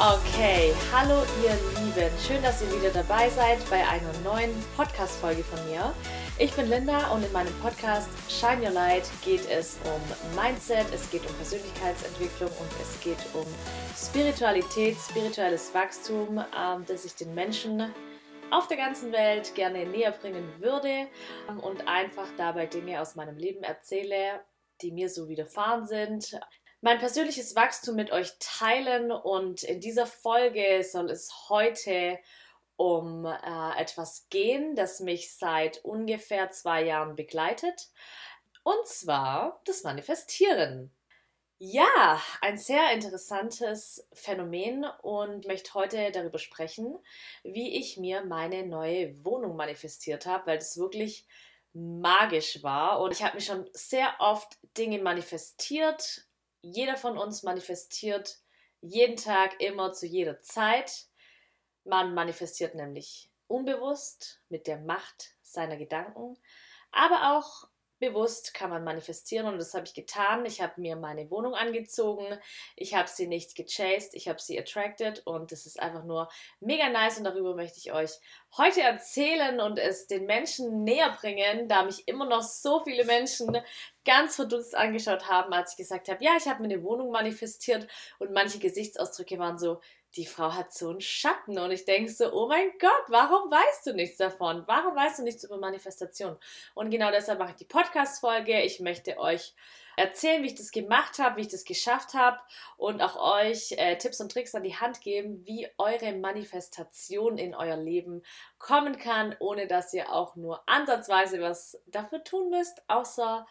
[0.00, 2.12] Okay, hallo ihr Lieben.
[2.24, 5.92] Schön, dass ihr wieder dabei seid bei einer neuen Podcast-Folge von mir.
[6.38, 11.10] Ich bin Linda und in meinem Podcast Shine Your Light geht es um Mindset, es
[11.10, 13.44] geht um Persönlichkeitsentwicklung und es geht um
[13.96, 17.92] Spiritualität, spirituelles Wachstum, ähm, das ich den Menschen
[18.52, 21.08] auf der ganzen Welt gerne näher bringen würde
[21.60, 24.44] und einfach dabei Dinge aus meinem Leben erzähle,
[24.80, 26.38] die mir so widerfahren sind,
[26.80, 32.18] mein persönliches Wachstum mit euch teilen und in dieser Folge soll es heute
[32.76, 37.88] um äh, etwas gehen, das mich seit ungefähr zwei Jahren begleitet,
[38.62, 40.92] und zwar das Manifestieren.
[41.60, 46.96] Ja, ein sehr interessantes Phänomen und möchte heute darüber sprechen,
[47.42, 51.26] wie ich mir meine neue Wohnung manifestiert habe, weil das wirklich
[51.72, 56.27] magisch war und ich habe mir schon sehr oft Dinge manifestiert,
[56.60, 58.38] jeder von uns manifestiert
[58.80, 61.06] jeden Tag, immer zu jeder Zeit.
[61.84, 66.38] Man manifestiert nämlich unbewusst mit der Macht seiner Gedanken,
[66.90, 67.68] aber auch
[67.98, 70.46] bewusst kann man manifestieren und das habe ich getan.
[70.46, 72.38] Ich habe mir meine Wohnung angezogen,
[72.76, 76.28] ich habe sie nicht gechased, ich habe sie attracted und das ist einfach nur
[76.60, 78.12] mega nice und darüber möchte ich euch
[78.56, 83.58] heute erzählen und es den Menschen näher bringen, da mich immer noch so viele Menschen
[84.04, 87.86] ganz verdutzt angeschaut haben, als ich gesagt habe, ja, ich habe mir eine Wohnung manifestiert
[88.18, 89.80] und manche Gesichtsausdrücke waren so,
[90.16, 93.86] die Frau hat so einen Schatten und ich denke so, oh mein Gott, warum weißt
[93.86, 94.64] du nichts davon?
[94.66, 96.36] Warum weißt du nichts über Manifestation?
[96.74, 98.62] Und genau deshalb mache ich die Podcast-Folge.
[98.62, 99.54] Ich möchte euch
[99.96, 102.38] erzählen, wie ich das gemacht habe, wie ich das geschafft habe
[102.76, 107.54] und auch euch äh, Tipps und Tricks an die Hand geben, wie eure Manifestation in
[107.54, 108.22] euer Leben
[108.58, 113.46] kommen kann, ohne dass ihr auch nur ansatzweise was dafür tun müsst, außer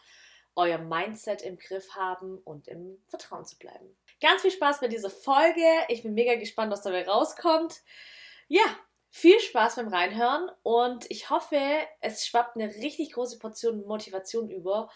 [0.56, 3.96] euer Mindset im Griff haben und im Vertrauen zu bleiben.
[4.20, 5.64] Ganz viel Spaß bei dieser Folge.
[5.88, 7.82] Ich bin mega gespannt, was dabei rauskommt.
[8.48, 8.64] Ja,
[9.10, 11.60] viel Spaß beim Reinhören und ich hoffe,
[12.00, 14.90] es schwappt eine richtig große Portion Motivation über,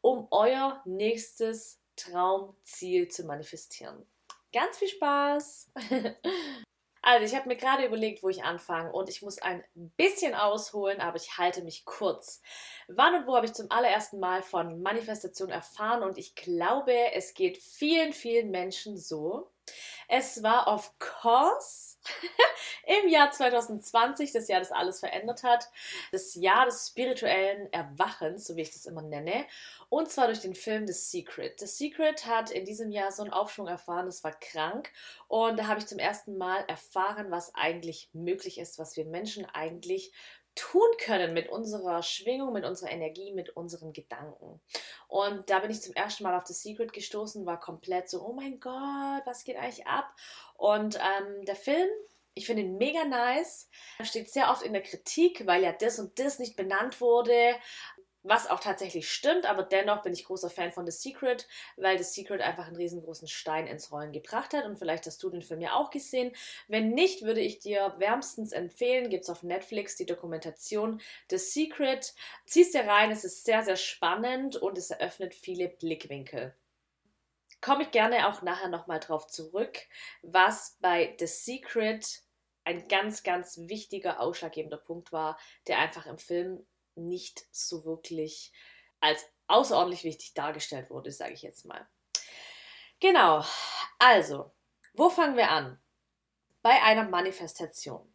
[0.00, 4.06] um euer nächstes Traumziel zu manifestieren.
[4.52, 5.70] Ganz viel Spaß!
[7.10, 9.64] Also, ich habe mir gerade überlegt, wo ich anfange und ich muss ein
[9.96, 12.42] bisschen ausholen, aber ich halte mich kurz.
[12.86, 17.32] Wann und wo habe ich zum allerersten Mal von Manifestation erfahren und ich glaube, es
[17.32, 19.50] geht vielen, vielen Menschen so.
[20.06, 21.87] Es war of course
[23.02, 25.68] im Jahr 2020, das Jahr, das alles verändert hat,
[26.12, 29.46] das Jahr des spirituellen Erwachens, so wie ich das immer nenne,
[29.90, 31.60] und zwar durch den Film The Secret.
[31.60, 34.90] The Secret hat in diesem Jahr so einen Aufschwung erfahren, das war krank.
[35.28, 39.46] Und da habe ich zum ersten Mal erfahren, was eigentlich möglich ist, was wir Menschen
[39.46, 40.12] eigentlich
[40.58, 44.60] tun können mit unserer Schwingung, mit unserer Energie, mit unseren Gedanken.
[45.06, 48.32] Und da bin ich zum ersten Mal auf The Secret gestoßen, war komplett so, oh
[48.32, 50.12] mein Gott, was geht eigentlich ab?
[50.54, 51.88] Und ähm, der Film,
[52.34, 53.68] ich finde ihn mega nice,
[54.02, 57.54] steht sehr oft in der Kritik, weil ja das und das nicht benannt wurde
[58.28, 62.04] was auch tatsächlich stimmt, aber dennoch bin ich großer Fan von The Secret, weil The
[62.04, 65.60] Secret einfach einen riesengroßen Stein ins Rollen gebracht hat und vielleicht hast du den Film
[65.60, 66.32] ja auch gesehen.
[66.68, 71.00] Wenn nicht, würde ich dir wärmstens empfehlen, gibt es auf Netflix die Dokumentation
[71.30, 72.14] The Secret.
[72.46, 76.54] Ziehst dir rein, es ist sehr, sehr spannend und es eröffnet viele Blickwinkel.
[77.60, 79.78] Komme ich gerne auch nachher nochmal drauf zurück,
[80.22, 82.22] was bei The Secret
[82.64, 86.66] ein ganz, ganz wichtiger, ausschlaggebender Punkt war, der einfach im Film
[86.98, 88.52] nicht so wirklich
[89.00, 91.88] als außerordentlich wichtig dargestellt wurde, sage ich jetzt mal.
[93.00, 93.44] Genau,
[93.98, 94.52] also,
[94.92, 95.80] wo fangen wir an?
[96.62, 98.12] Bei einer Manifestation.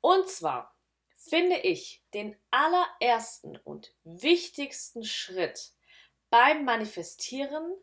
[0.00, 0.76] Und zwar
[1.16, 5.72] finde ich den allerersten und wichtigsten Schritt
[6.30, 7.76] beim Manifestieren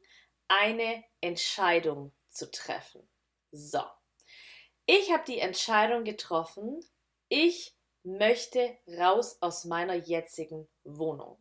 [0.49, 3.07] eine Entscheidung zu treffen.
[3.51, 3.83] So,
[4.85, 6.83] ich habe die Entscheidung getroffen,
[7.29, 11.37] ich möchte raus aus meiner jetzigen Wohnung.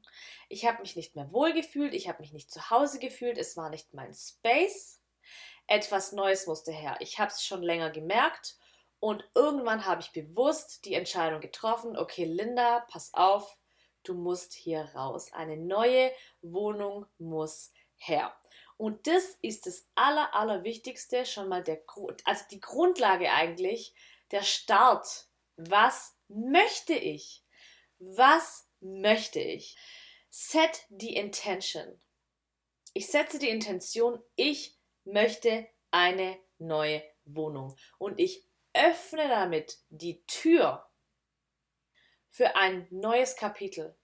[0.49, 3.71] Ich habe mich nicht mehr wohlgefühlt, ich habe mich nicht zu Hause gefühlt, es war
[3.71, 5.01] nicht mein Space.
[5.67, 6.97] Etwas Neues musste her.
[7.01, 8.57] Ich habe es schon länger gemerkt
[9.01, 13.59] und irgendwann habe ich bewusst die Entscheidung getroffen, okay Linda, pass auf,
[14.03, 15.33] du musst hier raus.
[15.33, 16.11] Eine neue
[16.43, 18.35] Wohnung muss her.
[18.77, 21.83] Und das ist das aller, allerwichtigste, schon mal der,
[22.25, 23.95] also die Grundlage eigentlich,
[24.31, 25.27] der Start.
[25.57, 27.45] Was möchte ich?
[27.99, 29.77] Was möchte ich?
[30.31, 32.01] Set die Intention.
[32.95, 40.89] Ich setze die Intention, ich möchte eine neue Wohnung und ich öffne damit die Tür
[42.31, 43.97] für ein neues Kapitel,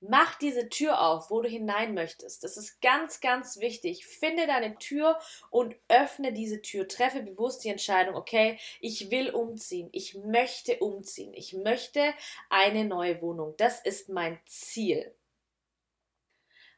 [0.00, 2.44] Mach diese Tür auf, wo du hinein möchtest.
[2.44, 4.06] Das ist ganz, ganz wichtig.
[4.06, 5.18] Finde deine Tür
[5.50, 6.86] und öffne diese Tür.
[6.86, 9.88] Treffe bewusst die Entscheidung, okay, ich will umziehen.
[9.92, 11.32] Ich möchte umziehen.
[11.34, 12.12] Ich möchte
[12.50, 13.54] eine neue Wohnung.
[13.56, 15.14] Das ist mein Ziel.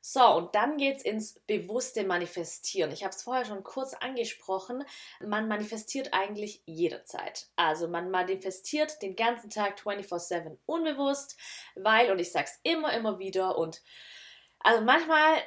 [0.00, 2.92] So, und dann geht es ins bewusste Manifestieren.
[2.92, 4.84] Ich habe es vorher schon kurz angesprochen.
[5.20, 7.48] Man manifestiert eigentlich jederzeit.
[7.56, 11.36] Also man manifestiert den ganzen Tag 24/7 unbewusst,
[11.74, 13.82] weil, und ich sage es immer, immer wieder, und
[14.60, 15.42] also manchmal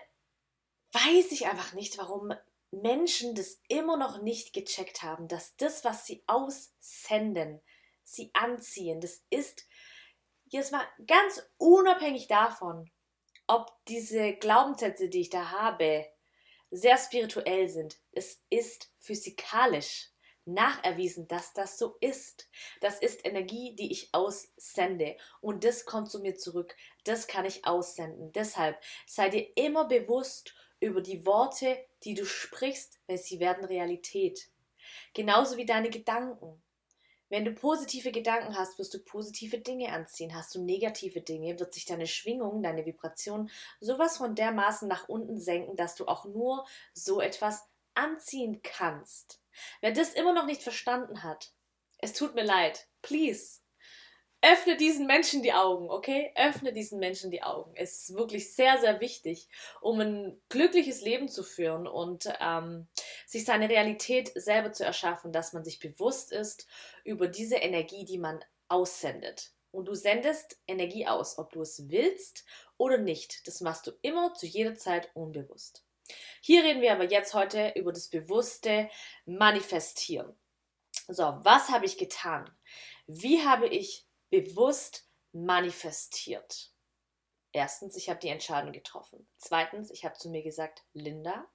[0.92, 2.34] weiß ich einfach nicht, warum
[2.72, 7.62] Menschen das immer noch nicht gecheckt haben, dass das, was sie aussenden,
[8.04, 9.66] sie anziehen, das ist
[10.46, 12.90] jetzt mal ganz unabhängig davon,
[13.52, 16.08] ob diese Glaubenssätze, die ich da habe,
[16.70, 18.00] sehr spirituell sind.
[18.14, 20.10] Es ist physikalisch
[20.46, 22.50] nacherwiesen, dass das so ist.
[22.80, 26.76] Das ist Energie, die ich aussende und das kommt zu mir zurück.
[27.04, 28.32] Das kann ich aussenden.
[28.32, 34.50] Deshalb sei dir immer bewusst über die Worte, die du sprichst, weil sie werden Realität.
[35.14, 36.64] Genauso wie deine Gedanken.
[37.32, 40.36] Wenn du positive Gedanken hast, wirst du positive Dinge anziehen.
[40.36, 43.50] Hast du negative Dinge, wird sich deine Schwingung, deine Vibration
[43.80, 49.42] sowas von dermaßen nach unten senken, dass du auch nur so etwas anziehen kannst.
[49.80, 51.54] Wer das immer noch nicht verstanden hat,
[52.00, 52.90] es tut mir leid.
[53.02, 53.61] Please,
[54.42, 56.34] öffne diesen Menschen die Augen, okay?
[56.36, 57.72] Öffne diesen Menschen die Augen.
[57.76, 59.48] Es ist wirklich sehr, sehr wichtig,
[59.82, 62.88] um ein glückliches Leben zu führen und ähm,
[63.28, 66.68] sich seine Realität selber zu erschaffen, dass man sich bewusst ist
[67.04, 69.52] über diese Energie, die man aussendet.
[69.72, 72.44] Und du sendest Energie aus, ob du es willst
[72.78, 73.48] oder nicht.
[73.48, 75.86] Das machst du immer zu jeder Zeit unbewusst.
[76.42, 78.90] Hier reden wir aber jetzt heute über das bewusste
[79.26, 80.36] Manifestieren.
[81.08, 82.50] So, was habe ich getan?
[83.08, 86.74] Wie habe ich bewusst manifestiert.
[87.52, 89.28] Erstens, ich habe die Entscheidung getroffen.
[89.38, 91.46] Zweitens, ich habe zu mir gesagt, Linda,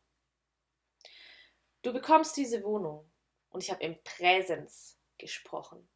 [1.83, 3.11] du bekommst diese Wohnung.
[3.49, 5.89] Und ich habe im Präsens gesprochen.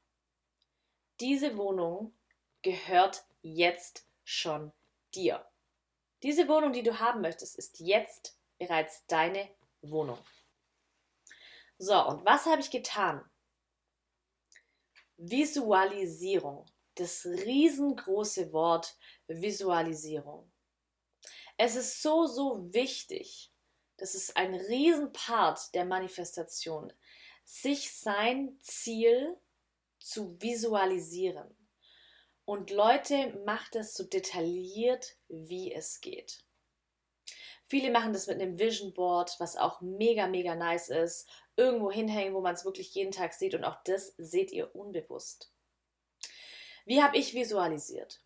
[1.20, 2.16] Diese Wohnung
[2.62, 4.72] gehört jetzt schon
[5.14, 5.46] dir.
[6.22, 9.50] Diese Wohnung, die du haben möchtest, ist jetzt bereits deine
[9.82, 10.18] Wohnung.
[11.76, 13.29] So, und was habe ich getan?
[15.22, 16.64] Visualisierung.
[16.94, 18.96] Das riesengroße Wort
[19.26, 20.50] Visualisierung.
[21.58, 23.52] Es ist so, so wichtig.
[23.98, 26.90] Das ist ein Riesenpart der Manifestation,
[27.44, 29.36] sich sein Ziel
[29.98, 31.54] zu visualisieren.
[32.46, 36.46] Und Leute, macht es so detailliert, wie es geht.
[37.70, 41.28] Viele machen das mit einem Vision Board, was auch mega, mega nice ist.
[41.54, 45.52] Irgendwo hinhängen, wo man es wirklich jeden Tag sieht und auch das seht ihr unbewusst.
[46.84, 48.22] Wie habe ich visualisiert?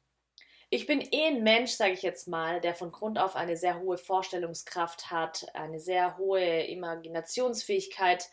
[0.71, 3.81] Ich bin eh ein Mensch, sage ich jetzt mal, der von Grund auf eine sehr
[3.81, 8.31] hohe Vorstellungskraft hat, eine sehr hohe Imaginationsfähigkeit.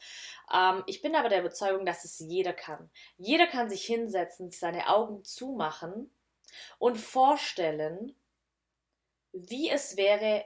[0.53, 2.89] Ähm, ich bin aber der Überzeugung, dass es jeder kann.
[3.17, 6.09] Jeder kann sich hinsetzen, seine Augen zumachen
[6.79, 8.15] und vorstellen,
[9.33, 10.45] wie es wäre,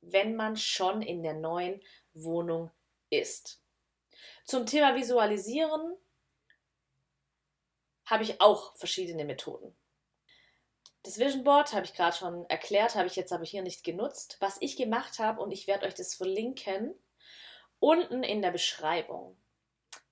[0.00, 1.82] wenn man schon in der neuen
[2.14, 2.70] Wohnung
[3.10, 3.62] ist.
[4.44, 5.96] Zum Thema Visualisieren
[8.04, 9.76] habe ich auch verschiedene Methoden.
[11.02, 14.36] Das Vision Board habe ich gerade schon erklärt, habe ich jetzt aber hier nicht genutzt.
[14.40, 16.94] Was ich gemacht habe, und ich werde euch das verlinken,
[17.78, 19.40] unten in der Beschreibung,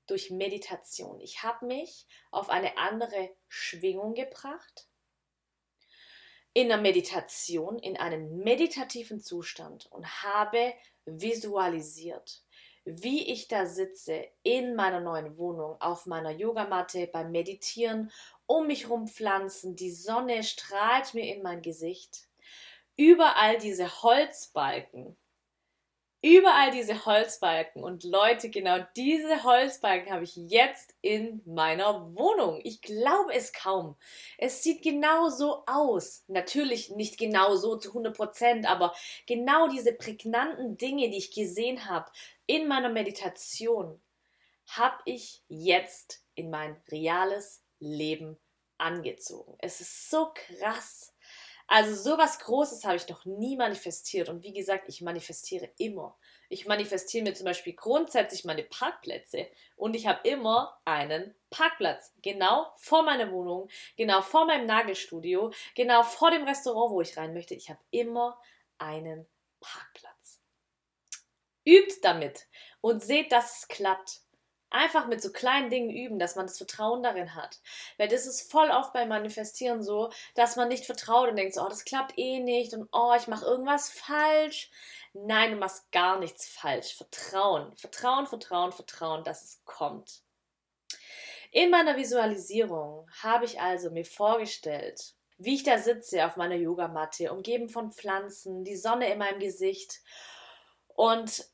[0.07, 1.21] durch Meditation.
[1.21, 4.89] Ich habe mich auf eine andere Schwingung gebracht
[6.59, 10.75] in der Meditation, in einem meditativen Zustand und habe
[11.05, 12.43] visualisiert,
[12.85, 18.11] wie ich da sitze in meiner neuen Wohnung auf meiner Yogamatte beim Meditieren,
[18.47, 22.27] um mich herum Pflanzen, die Sonne strahlt mir in mein Gesicht,
[22.97, 25.17] überall diese Holzbalken,
[26.23, 32.61] überall diese Holzbalken und Leute, genau diese Holzbalken habe ich jetzt in meiner Wohnung.
[32.65, 33.97] Ich glaube es kaum.
[34.37, 36.25] Es sieht genau so aus.
[36.29, 38.95] Natürlich nicht genau so zu 100 Prozent, aber
[39.27, 42.11] genau diese prägnanten Dinge, die ich gesehen habe
[42.47, 44.01] in meiner Meditation,
[44.67, 48.39] habe ich jetzt in mein reales Leben
[48.77, 49.57] angezogen.
[49.59, 51.15] Es ist so krass.
[51.71, 54.31] Also sowas Großes habe ich noch nie manifestiert.
[54.31, 56.19] Und wie gesagt, ich manifestiere immer.
[56.49, 59.47] Ich manifestiere mir zum Beispiel grundsätzlich meine Parkplätze.
[59.77, 62.15] Und ich habe immer einen Parkplatz.
[62.23, 67.35] Genau vor meiner Wohnung, genau vor meinem Nagelstudio, genau vor dem Restaurant, wo ich rein
[67.35, 67.55] möchte.
[67.55, 68.41] Ich habe immer
[68.79, 69.27] einen
[69.61, 70.41] Parkplatz.
[71.67, 72.47] Übt damit
[72.81, 74.23] und seht, dass es klappt.
[74.71, 77.59] Einfach mit so kleinen Dingen üben, dass man das Vertrauen darin hat.
[77.97, 81.63] Weil das ist voll oft beim Manifestieren so, dass man nicht vertraut und denkt, so,
[81.63, 84.71] oh, das klappt eh nicht und oh, ich mache irgendwas falsch.
[85.15, 86.95] Nein, du machst gar nichts falsch.
[86.97, 90.23] Vertrauen, Vertrauen, Vertrauen, Vertrauen, dass es kommt.
[91.51, 97.33] In meiner Visualisierung habe ich also mir vorgestellt, wie ich da sitze auf meiner Yogamatte,
[97.33, 100.01] umgeben von Pflanzen, die Sonne in meinem Gesicht.
[100.89, 101.49] Und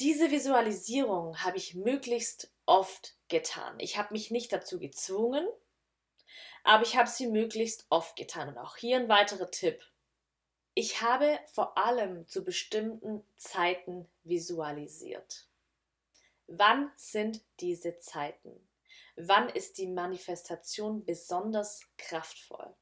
[0.00, 3.78] diese Visualisierung habe ich möglichst oft getan.
[3.80, 5.46] Ich habe mich nicht dazu gezwungen,
[6.62, 8.48] aber ich habe sie möglichst oft getan.
[8.48, 9.82] Und auch hier ein weiterer Tipp.
[10.74, 15.48] Ich habe vor allem zu bestimmten Zeiten visualisiert.
[16.46, 18.68] Wann sind diese Zeiten?
[19.16, 22.72] Wann ist die Manifestation besonders kraftvoll?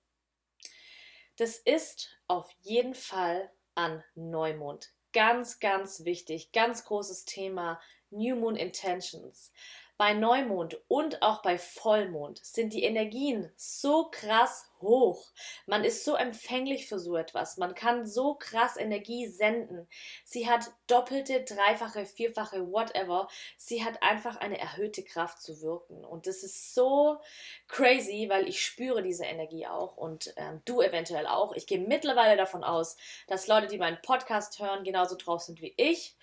[1.36, 4.92] Das ist auf jeden Fall an Neumond.
[5.16, 7.80] Ganz, ganz wichtig, ganz großes Thema
[8.10, 9.50] New Moon Intentions.
[9.98, 15.32] Bei Neumond und auch bei Vollmond sind die Energien so krass hoch.
[15.64, 17.56] Man ist so empfänglich für so etwas.
[17.56, 19.88] Man kann so krass Energie senden.
[20.22, 23.28] Sie hat doppelte, dreifache, vierfache, whatever.
[23.56, 26.04] Sie hat einfach eine erhöhte Kraft zu wirken.
[26.04, 27.18] Und das ist so
[27.66, 31.54] crazy, weil ich spüre diese Energie auch und ähm, du eventuell auch.
[31.54, 32.98] Ich gehe mittlerweile davon aus,
[33.28, 36.16] dass Leute, die meinen Podcast hören, genauso drauf sind wie ich.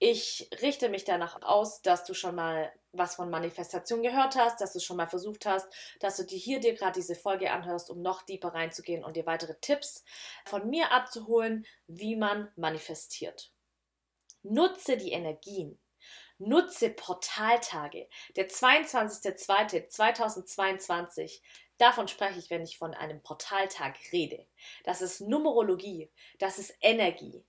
[0.00, 4.72] Ich richte mich danach aus, dass du schon mal was von Manifestation gehört hast, dass
[4.72, 5.66] du schon mal versucht hast,
[5.98, 9.26] dass du dir hier dir gerade diese Folge anhörst, um noch tiefer reinzugehen und dir
[9.26, 10.04] weitere Tipps
[10.44, 13.50] von mir abzuholen, wie man manifestiert.
[14.42, 15.80] Nutze die Energien.
[16.38, 18.08] Nutze Portaltage.
[18.36, 21.40] Der 22.02.2022
[21.78, 24.44] Davon spreche ich, wenn ich von einem Portaltag rede.
[24.82, 27.44] Das ist Numerologie, das ist Energie,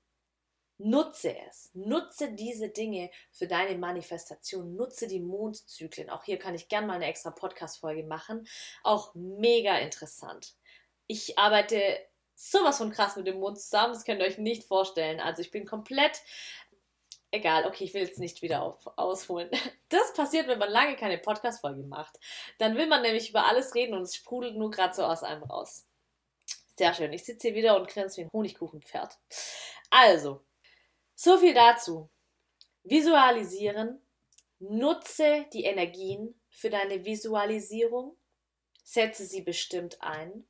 [0.82, 1.70] Nutze es.
[1.74, 4.76] Nutze diese Dinge für deine Manifestation.
[4.76, 6.10] Nutze die Mondzyklen.
[6.10, 8.48] Auch hier kann ich gerne mal eine extra Podcast-Folge machen.
[8.84, 10.56] Auch mega interessant.
[11.06, 12.00] Ich arbeite
[12.34, 13.94] sowas von krass mit dem Mond zusammen.
[13.94, 15.20] Das könnt ihr euch nicht vorstellen.
[15.20, 16.22] Also ich bin komplett
[17.32, 19.50] Egal, okay, ich will jetzt nicht wieder auf, ausholen.
[19.90, 22.20] Das passiert, wenn man lange keine Podcast-Folge macht.
[22.60, 25.44] Dann will man nämlich über alles reden und es sprudelt nur gerade so aus einem
[25.44, 25.88] raus.
[26.78, 27.12] Sehr schön.
[27.12, 29.18] Ich sitze hier wieder und grinse wie ein Honigkuchenpferd.
[29.90, 30.44] Also,
[31.20, 32.10] so viel dazu.
[32.84, 34.02] Visualisieren.
[34.60, 38.18] Nutze die Energien für deine Visualisierung.
[38.86, 40.48] Setze sie bestimmt ein.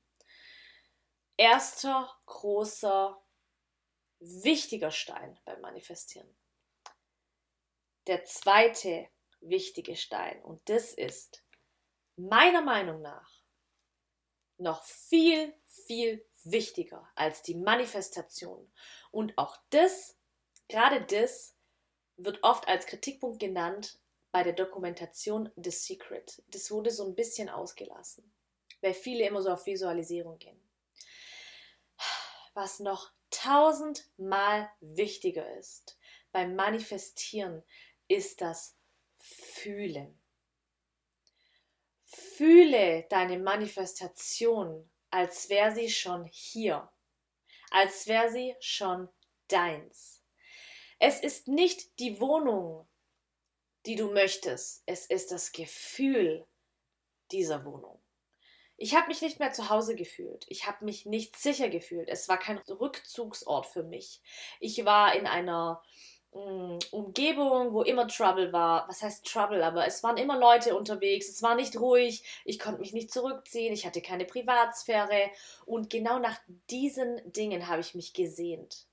[1.38, 3.20] Erster großer,
[4.20, 6.30] wichtiger Stein beim Manifestieren.
[8.06, 9.08] Der zweite
[9.42, 11.44] wichtige Stein, und das ist
[12.16, 13.42] meiner Meinung nach
[14.58, 18.72] noch viel, viel wichtiger als die Manifestation.
[19.12, 20.19] Und auch das
[20.70, 21.56] Gerade das
[22.18, 24.00] wird oft als Kritikpunkt genannt
[24.32, 26.44] bei der Dokumentation The Secret.
[26.48, 28.32] Das wurde so ein bisschen ausgelassen,
[28.82, 30.62] weil viele immer so auf Visualisierung gehen.
[32.54, 35.98] Was noch tausendmal wichtiger ist
[36.32, 37.64] beim Manifestieren,
[38.08, 38.78] ist das
[39.18, 40.22] Fühlen.
[42.04, 46.92] Fühle deine Manifestation, als wäre sie schon hier,
[47.72, 49.10] als wäre sie schon
[49.48, 50.19] deins.
[51.00, 52.86] Es ist nicht die Wohnung,
[53.86, 54.84] die du möchtest.
[54.86, 56.46] Es ist das Gefühl
[57.32, 58.00] dieser Wohnung.
[58.76, 60.46] Ich habe mich nicht mehr zu Hause gefühlt.
[60.50, 62.10] Ich habe mich nicht sicher gefühlt.
[62.10, 64.22] Es war kein Rückzugsort für mich.
[64.60, 65.82] Ich war in einer
[66.34, 68.88] mm, Umgebung, wo immer Trouble war.
[68.90, 69.64] Was heißt Trouble?
[69.64, 71.30] Aber es waren immer Leute unterwegs.
[71.30, 72.24] Es war nicht ruhig.
[72.44, 73.74] Ich konnte mich nicht zurückziehen.
[73.74, 75.30] Ich hatte keine Privatsphäre.
[75.66, 76.40] Und genau nach
[76.70, 78.89] diesen Dingen habe ich mich gesehnt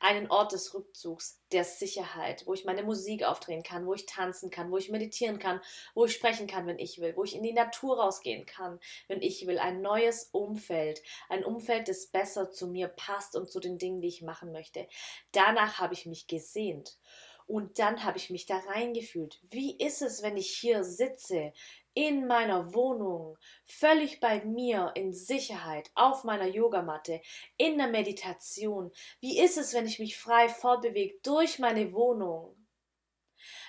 [0.00, 4.50] einen Ort des Rückzugs, der Sicherheit, wo ich meine Musik aufdrehen kann, wo ich tanzen
[4.50, 5.60] kann, wo ich meditieren kann,
[5.94, 8.78] wo ich sprechen kann, wenn ich will, wo ich in die Natur rausgehen kann,
[9.08, 9.58] wenn ich will.
[9.58, 14.08] Ein neues Umfeld, ein Umfeld, das besser zu mir passt und zu den Dingen, die
[14.08, 14.86] ich machen möchte.
[15.32, 16.98] Danach habe ich mich gesehnt.
[17.46, 19.40] Und dann habe ich mich da reingefühlt.
[19.42, 21.54] Wie ist es, wenn ich hier sitze,
[21.98, 27.20] in meiner Wohnung, völlig bei mir, in Sicherheit, auf meiner Yogamatte,
[27.56, 28.92] in der Meditation?
[29.20, 32.54] Wie ist es, wenn ich mich frei fortbewege durch meine Wohnung?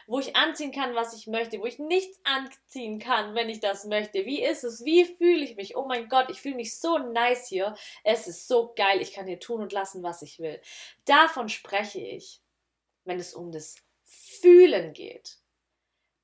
[0.06, 3.86] Wo ich anziehen kann, was ich möchte, wo ich nichts anziehen kann, wenn ich das
[3.86, 4.26] möchte.
[4.26, 4.86] Wie ist es?
[4.86, 5.76] Wie fühle ich mich?
[5.76, 7.76] Oh mein Gott, ich fühle mich so nice hier.
[8.04, 9.02] Es ist so geil.
[9.02, 10.60] Ich kann hier tun und lassen, was ich will.
[11.06, 12.42] Davon spreche ich
[13.10, 15.38] wenn es um das Fühlen geht.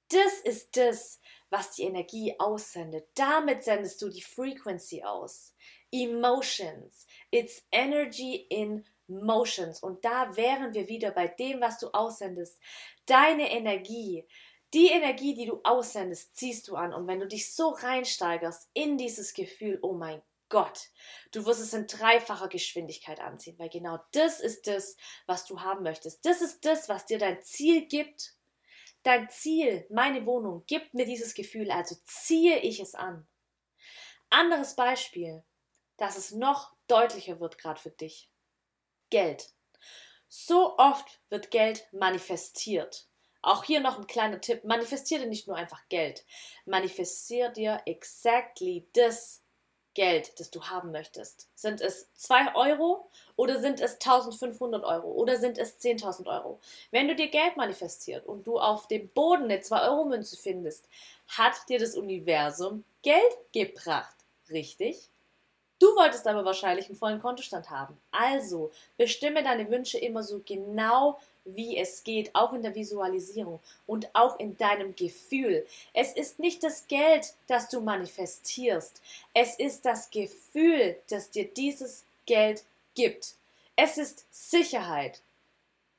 [0.09, 1.19] Das ist das,
[1.55, 3.07] was die Energie aussendet.
[3.15, 5.55] Damit sendest du die Frequency aus.
[5.91, 7.07] Emotions.
[7.31, 9.81] It's energy in motions.
[9.81, 12.59] Und da wären wir wieder bei dem, was du aussendest.
[13.05, 14.25] Deine Energie,
[14.73, 16.93] Die Energie, die du aussendest, ziehst du an.
[16.93, 20.89] Und wenn du dich so reinsteigerst in dieses Gefühl, oh mein Gott,
[21.31, 24.97] du wirst es in dreifacher Geschwindigkeit anziehen, weil genau das ist das,
[25.27, 26.25] was du haben möchtest.
[26.25, 28.34] Das ist das, was dir dein Ziel gibt.
[29.05, 33.27] Dein Ziel, meine Wohnung, gibt mir dieses Gefühl, also ziehe ich es an.
[34.31, 35.43] Anderes Beispiel,
[35.97, 38.31] dass es noch deutlicher wird gerade für dich.
[39.11, 39.53] Geld.
[40.27, 43.07] So oft wird Geld manifestiert.
[43.43, 44.63] Auch hier noch ein kleiner Tipp.
[44.63, 46.25] Manifestiere nicht nur einfach Geld.
[46.65, 49.44] Manifestiere dir exactly das
[49.95, 51.47] Geld, das du haben möchtest.
[51.55, 56.59] Sind es 2 Euro oder sind es 1500 Euro oder sind es 10.000 Euro?
[56.91, 60.87] Wenn du dir Geld manifestiert und du auf dem Boden eine 2-Euro-Münze findest,
[61.29, 64.15] hat dir das Universum Geld gebracht.
[64.49, 65.09] Richtig?
[65.79, 67.97] Du wolltest aber wahrscheinlich einen vollen Kontostand haben.
[68.11, 74.09] Also bestimme deine Wünsche immer so genau, wie es geht, auch in der Visualisierung und
[74.13, 75.65] auch in deinem Gefühl.
[75.93, 79.01] Es ist nicht das Geld, das du manifestierst.
[79.33, 82.63] Es ist das Gefühl, das dir dieses Geld
[82.95, 83.35] gibt.
[83.75, 85.21] Es ist Sicherheit.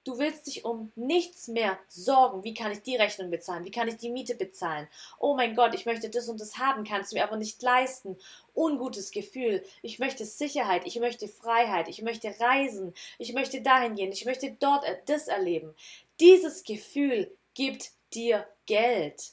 [0.06, 2.44] Du willst dich um nichts mehr sorgen.
[2.44, 3.64] Wie kann ich die Rechnung bezahlen?
[3.64, 4.86] Wie kann ich die Miete bezahlen?
[5.18, 8.16] Oh mein Gott, ich möchte das und das haben, kannst du mir aber nicht leisten.
[8.54, 9.64] Ungutes Gefühl.
[9.82, 14.56] Ich möchte Sicherheit, ich möchte Freiheit, ich möchte reisen, ich möchte dahin gehen, ich möchte
[14.60, 15.75] dort das erleben.
[16.20, 19.32] Dieses Gefühl gibt dir Geld.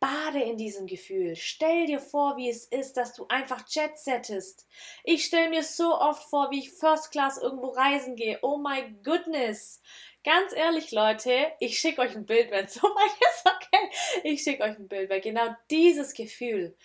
[0.00, 1.36] Bade in diesem Gefühl.
[1.36, 4.66] Stell dir vor, wie es ist, dass du einfach Jet settest.
[5.04, 8.38] Ich stelle mir so oft vor, wie ich First Class irgendwo reisen gehe.
[8.40, 9.82] Oh my goodness.
[10.22, 13.90] Ganz ehrlich, Leute, ich schicke euch ein Bild, wenn es so weit ist, okay?
[14.24, 16.76] Ich schicke euch ein Bild, weil genau dieses Gefühl,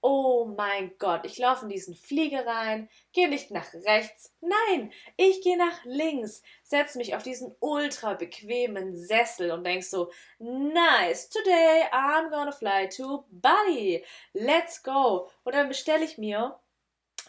[0.00, 5.42] oh mein Gott, ich laufe in diesen Flieger rein, gehe nicht nach rechts, nein, ich
[5.42, 11.82] gehe nach links, setze mich auf diesen ultra bequemen Sessel und denk so, nice, today
[11.92, 15.28] I'm gonna fly to Bali, let's go.
[15.44, 16.58] Und dann bestelle ich mir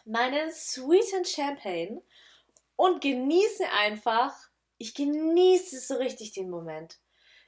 [0.05, 2.01] meinen Sweet Champagne
[2.75, 4.48] und genieße einfach
[4.79, 6.99] ich genieße so richtig den Moment.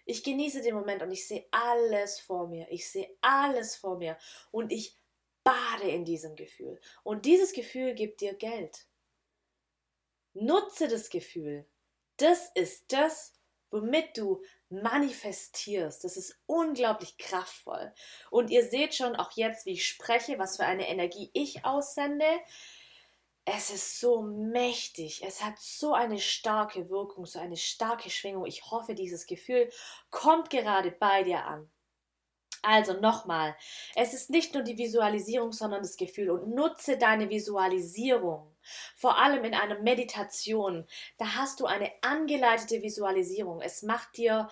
[0.06, 2.68] Ich genieße den Moment und ich sehe alles vor mir.
[2.70, 4.18] Ich sehe alles vor mir
[4.52, 4.98] und ich
[5.44, 6.80] bade in diesem Gefühl.
[7.04, 8.86] Und dieses Gefühl gibt dir Geld.
[10.34, 11.66] Nutze das Gefühl.
[12.18, 13.34] Das ist das,
[13.70, 16.04] womit du manifestierst.
[16.04, 17.94] Das ist unglaublich kraftvoll.
[18.30, 22.28] Und ihr seht schon auch jetzt, wie ich spreche, was für eine Energie ich aussende
[23.46, 28.46] es ist so mächtig, es hat so eine starke Wirkung, so eine starke Schwingung.
[28.46, 29.70] Ich hoffe, dieses Gefühl
[30.12, 31.70] kommt gerade bei dir an.
[32.64, 33.56] Also nochmal,
[33.96, 38.56] es ist nicht nur die Visualisierung, sondern das Gefühl und nutze deine Visualisierung.
[38.96, 40.86] Vor allem in einer Meditation,
[41.18, 43.62] da hast du eine angeleitete Visualisierung.
[43.62, 44.48] Es macht dir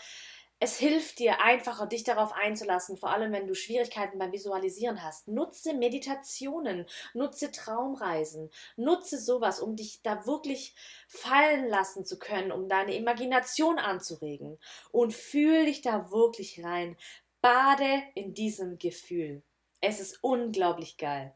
[0.61, 5.29] es hilft dir einfacher, dich darauf einzulassen, vor allem wenn du Schwierigkeiten beim Visualisieren hast.
[5.29, 10.75] Nutze Meditationen, nutze Traumreisen, nutze sowas, um dich da wirklich
[11.07, 14.59] fallen lassen zu können, um deine Imagination anzuregen.
[14.91, 16.97] Und fühl dich da wirklich rein.
[17.39, 19.43] Bade in diesem Gefühl.
[19.79, 21.33] Es ist unglaublich geil.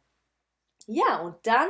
[0.86, 1.70] Ja, und dann,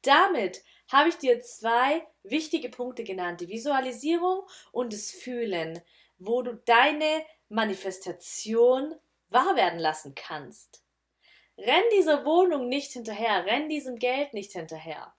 [0.00, 4.42] damit habe ich dir zwei wichtige Punkte genannt, die Visualisierung
[4.72, 5.82] und das Fühlen
[6.18, 8.94] wo du deine Manifestation
[9.28, 10.82] wahr werden lassen kannst.
[11.56, 15.14] Renn dieser Wohnung nicht hinterher, renn diesem Geld nicht hinterher.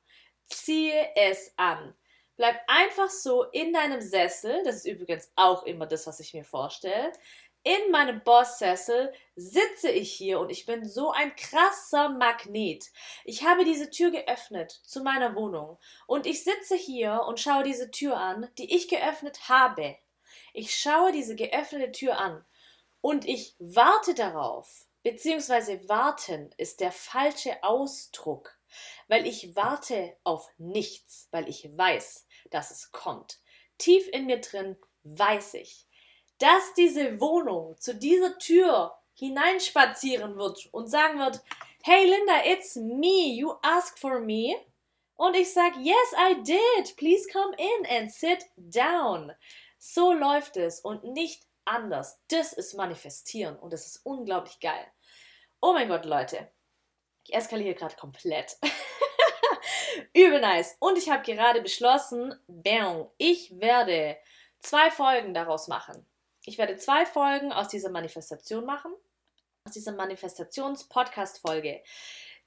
[0.45, 1.95] Ziehe es an.
[2.36, 6.43] Bleib einfach so in deinem Sessel, das ist übrigens auch immer das, was ich mir
[6.43, 7.13] vorstelle.
[7.67, 12.91] In meinem Boss-Sessel sitze ich hier und ich bin so ein krasser Magnet.
[13.23, 17.89] Ich habe diese Tür geöffnet zu meiner Wohnung und ich sitze hier und schaue diese
[17.89, 19.97] Tür an, die ich geöffnet habe.
[20.54, 22.45] Ich schaue diese geöffnete Tür an
[23.01, 28.60] und ich warte darauf, beziehungsweise warten ist der falsche Ausdruck,
[29.08, 33.39] weil ich warte auf nichts, weil ich weiß, dass es kommt.
[33.80, 35.85] Tief in mir drin weiß ich,
[36.39, 41.41] dass diese Wohnung zu dieser Tür hineinspazieren wird und sagen wird,
[41.84, 44.56] Hey Linda, it's me, you asked for me.
[45.15, 46.95] Und ich sage, Yes, I did.
[46.98, 49.32] Please come in and sit down.
[49.78, 52.19] So läuft es und nicht anders.
[52.30, 54.86] Das ist manifestieren und das ist unglaublich geil.
[55.62, 56.52] Oh mein Gott, Leute.
[57.24, 58.58] Ich eskaliere gerade komplett.
[60.13, 60.76] Übel nice.
[60.80, 64.17] Und ich habe gerade beschlossen, bam, ich werde
[64.60, 66.06] zwei Folgen daraus machen.
[66.45, 68.93] Ich werde zwei Folgen aus dieser Manifestation machen.
[69.65, 71.84] Aus dieser Manifestations-Podcast-Folge.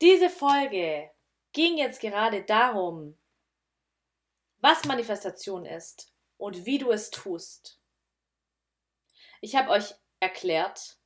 [0.00, 1.10] Diese Folge
[1.52, 3.18] ging jetzt gerade darum,
[4.60, 7.80] was Manifestation ist und wie du es tust.
[9.40, 10.96] Ich habe euch erklärt,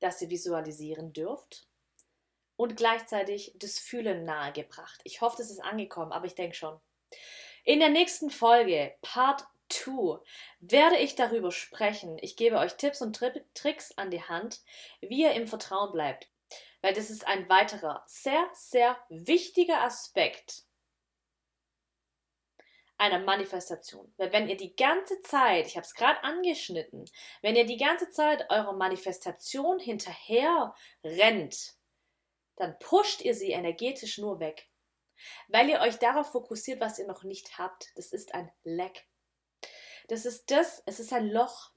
[0.00, 1.66] dass ihr visualisieren dürft
[2.56, 5.00] und gleichzeitig das Fühlen nahegebracht.
[5.04, 6.78] Ich hoffe, das ist angekommen, aber ich denke schon.
[7.64, 10.20] In der nächsten Folge, Part 2,
[10.60, 12.18] werde ich darüber sprechen.
[12.20, 14.60] Ich gebe euch Tipps und Tri Tricks an die Hand,
[15.00, 16.28] wie ihr im Vertrauen bleibt.
[16.80, 20.64] Weil das ist ein weiterer sehr, sehr wichtiger Aspekt
[23.02, 24.14] einer Manifestation.
[24.16, 27.04] Weil wenn ihr die ganze Zeit, ich habe es gerade angeschnitten,
[27.40, 31.74] wenn ihr die ganze Zeit eurer Manifestation hinterher rennt,
[32.56, 34.68] dann pusht ihr sie energetisch nur weg.
[35.48, 37.90] Weil ihr euch darauf fokussiert, was ihr noch nicht habt.
[37.96, 39.06] Das ist ein Leck.
[40.08, 41.70] Das ist das, es ist ein Loch.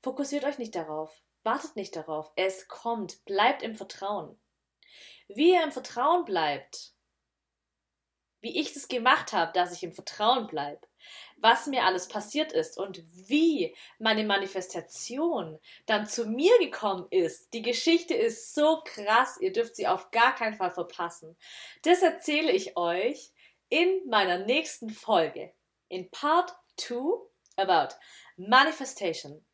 [0.00, 1.22] Fokussiert euch nicht darauf.
[1.42, 2.30] Wartet nicht darauf.
[2.36, 3.24] Es kommt.
[3.24, 4.38] Bleibt im Vertrauen.
[5.28, 6.92] Wie ihr im Vertrauen bleibt,
[8.40, 10.86] wie ich das gemacht habe, dass ich im Vertrauen bleibe,
[11.36, 17.52] was mir alles passiert ist und wie meine Manifestation dann zu mir gekommen ist.
[17.54, 21.36] Die Geschichte ist so krass, ihr dürft sie auf gar keinen Fall verpassen.
[21.82, 23.32] Das erzähle ich euch
[23.68, 25.52] in meiner nächsten Folge,
[25.88, 26.94] in Part 2
[27.56, 27.96] about
[28.36, 29.44] Manifestation.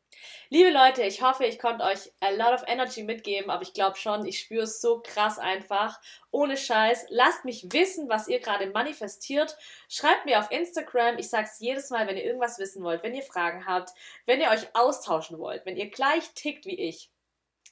[0.49, 3.97] Liebe Leute, ich hoffe, ich konnte euch a lot of energy mitgeben, aber ich glaube
[3.97, 5.99] schon, ich spüre es so krass einfach.
[6.31, 7.07] Ohne Scheiß.
[7.09, 9.57] Lasst mich wissen, was ihr gerade manifestiert.
[9.89, 11.17] Schreibt mir auf Instagram.
[11.17, 13.91] Ich sage es jedes Mal, wenn ihr irgendwas wissen wollt, wenn ihr Fragen habt,
[14.25, 17.09] wenn ihr euch austauschen wollt, wenn ihr gleich tickt wie ich.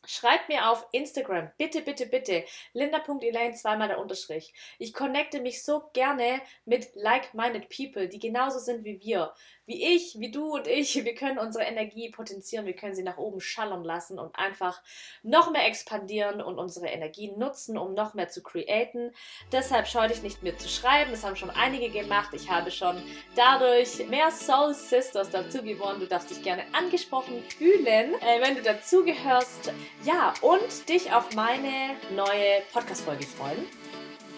[0.04, 4.52] Schreibt mir auf Instagram, bitte, bitte, bitte, linda.elaine, zweimal der Unterstrich.
[4.80, 9.32] Ich connecte mich so gerne mit like-minded people, die genauso sind wie wir
[9.72, 13.18] wie ich, wie du und ich, wir können unsere Energie potenzieren, wir können sie nach
[13.18, 14.82] oben schallern lassen und einfach
[15.24, 19.14] noch mehr expandieren und unsere Energie nutzen, um noch mehr zu createn.
[19.54, 22.32] Deshalb scheu dich nicht mir zu schreiben, das haben schon einige gemacht.
[22.34, 23.02] Ich habe schon
[23.36, 26.02] dadurch mehr Soul Sisters dazu gewonnen.
[26.02, 29.72] Du darfst dich gerne angesprochen fühlen, äh, wenn du dazugehörst.
[30.04, 33.81] Ja, und dich auf meine neue Podcast-Folge freuen.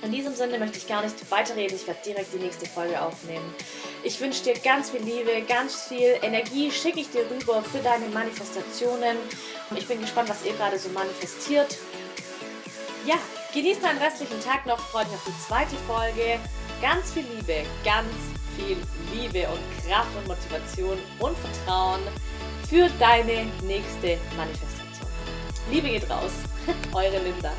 [0.03, 1.77] In diesem Sinne möchte ich gar nicht weiterreden.
[1.77, 3.55] Ich werde direkt die nächste Folge aufnehmen.
[4.03, 8.07] Ich wünsche dir ganz viel Liebe, ganz viel Energie schicke ich dir rüber für deine
[8.07, 9.15] Manifestationen.
[9.69, 11.77] Und ich bin gespannt, was ihr gerade so manifestiert.
[13.05, 13.15] Ja,
[13.53, 14.79] genieß deinen restlichen Tag noch.
[14.79, 16.37] Freue mich auf die zweite Folge.
[16.81, 18.11] Ganz viel Liebe, ganz
[18.57, 18.75] viel
[19.13, 22.01] Liebe und Kraft und Motivation und Vertrauen
[22.69, 25.07] für deine nächste Manifestation.
[25.71, 26.31] Liebe geht raus.
[26.93, 27.53] Eure Linda.